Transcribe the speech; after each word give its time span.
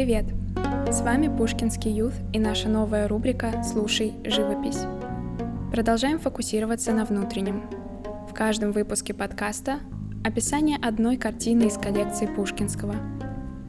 Привет! 0.00 0.24
С 0.90 1.02
вами 1.02 1.28
Пушкинский 1.28 1.92
Юth 1.92 2.14
и 2.32 2.38
наша 2.38 2.70
новая 2.70 3.06
рубрика 3.06 3.62
«Слушай 3.62 4.14
живопись». 4.24 4.78
Продолжаем 5.70 6.18
фокусироваться 6.18 6.92
на 6.92 7.04
внутреннем. 7.04 7.68
В 8.26 8.32
каждом 8.32 8.72
выпуске 8.72 9.12
подкаста 9.12 9.80
описание 10.24 10.78
одной 10.80 11.18
картины 11.18 11.64
из 11.64 11.76
коллекции 11.76 12.24
Пушкинского. 12.24 12.94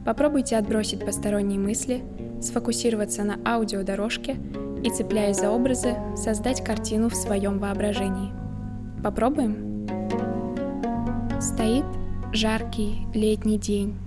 Попробуйте 0.06 0.56
отбросить 0.56 1.04
посторонние 1.04 1.58
мысли, 1.58 2.02
сфокусироваться 2.40 3.24
на 3.24 3.38
аудиодорожке 3.44 4.38
и, 4.82 4.88
цепляясь 4.88 5.36
за 5.36 5.50
образы, 5.50 5.96
создать 6.16 6.64
картину 6.64 7.10
в 7.10 7.14
своем 7.14 7.58
воображении. 7.58 8.32
Попробуем? 9.04 9.86
Стоит 11.42 11.84
жаркий 12.32 13.06
летний 13.12 13.58
день. 13.58 13.98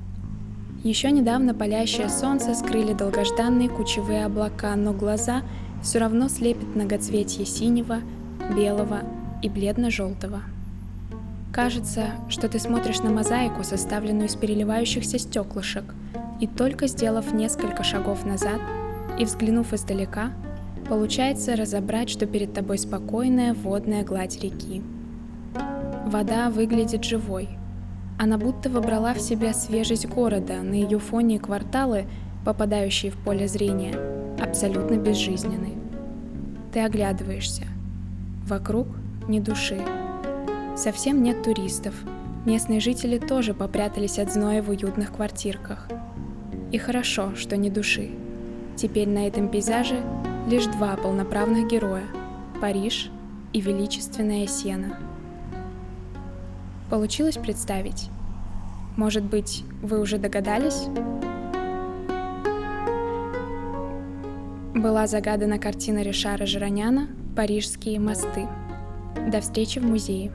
Еще 0.86 1.10
недавно 1.10 1.56
палящее 1.56 2.10
солнце 2.10 2.54
скрыли 2.54 2.94
долгожданные 2.94 3.70
кучевые 3.70 4.23
облака, 4.23 4.76
но 4.76 4.94
глаза 4.94 5.42
все 5.82 5.98
равно 5.98 6.30
слепит 6.30 6.76
многоцветие 6.76 7.48
синего, 7.48 8.02
белого 8.55 9.00
и 9.42 9.50
бледно-желтого. 9.50 10.44
Кажется, 11.52 12.12
что 12.30 12.48
ты 12.50 12.59
смотришь 12.59 13.00
на 13.00 13.09
мозаику, 13.09 13.64
составленную 13.64 14.28
из 14.28 14.36
переливающихся 14.36 15.18
стеклышек, 15.18 15.86
и 16.40 16.45
только 16.45 16.86
сделав 16.86 17.34
несколько 17.34 17.81
шагов 17.81 18.23
назад 18.23 18.62
и 19.17 19.26
взглянув 19.26 19.73
издалека, 19.73 20.34
получается 20.88 21.56
разобрать, 21.56 22.12
что 22.12 22.28
перед 22.28 22.54
тобой 22.54 22.78
спокойная 22.78 23.56
водная 23.56 24.04
гладь 24.04 24.40
реки. 24.40 24.84
Вода 26.06 26.52
выглядит 26.52 27.04
живой– 27.04 27.50
она 28.18 28.38
будто 28.38 28.70
вобрала 28.70 29.14
в 29.14 29.20
себя 29.20 29.54
свежесть 29.54 30.08
города, 30.08 30.62
на 30.62 30.73
ее 30.73 31.00
фоне 31.00 31.38
кварталы, 31.38 32.06
попадающие 32.46 33.12
в 33.12 33.18
поле 33.18 33.48
зрения, 33.48 33.94
абсолютно 34.42 34.96
безжизненны. 34.96 35.73
Ты 36.72 36.80
оглядываешься. 36.80 37.64
Вокруг 38.48 38.88
ни 39.28 39.39
души. 39.39 39.80
Совсем 40.78 41.23
нет 41.23 41.44
туристов. 41.44 41.94
Местные 42.45 42.80
жители 42.80 43.17
тоже 43.17 43.54
попрятались 43.54 44.20
от 44.20 44.32
зноя 44.32 44.61
в 44.61 44.70
уютных 44.70 45.14
квартирках. 45.14 45.89
И 46.72 46.78
хорошо, 46.78 47.36
что 47.36 47.58
ни 47.58 47.70
души. 47.70 48.11
Теперь 48.76 49.09
на 49.09 49.28
этом 49.28 49.50
пейзаже 49.50 50.02
лишь 50.48 50.67
два 50.67 50.95
полноправных 50.95 51.67
героя– 51.67 52.06
Париж 52.61 53.09
и 53.52 53.61
величественная 53.61 54.48
Сена– 54.48 55.00
Получилось 56.89 57.38
представить? 57.38 58.09
Может 58.98 59.24
быть, 59.24 59.64
вы 59.82 60.00
уже 60.00 60.18
догадались? 60.18 60.88
Была 64.74 65.08
загадана 65.08 65.60
картина 65.60 66.02
Ришара 66.02 66.46
Жироняна 66.46 67.10
«Парижские 67.36 68.00
мосты». 68.00 68.48
До 69.32 69.42
встречи 69.42 69.80
в 69.80 69.86
музее. 69.86 70.32